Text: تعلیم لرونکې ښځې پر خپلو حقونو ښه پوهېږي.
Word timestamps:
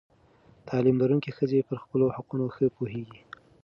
تعلیم 0.67 0.95
لرونکې 1.01 1.31
ښځې 1.37 1.65
پر 1.69 1.77
خپلو 1.83 2.05
حقونو 2.15 2.45
ښه 2.55 2.65
پوهېږي. 2.77 3.21